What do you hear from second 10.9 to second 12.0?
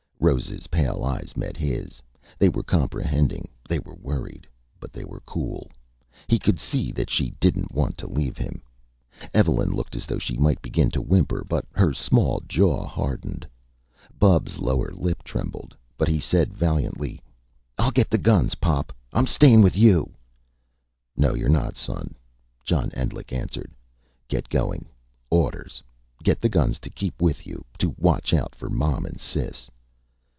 to whimper; but her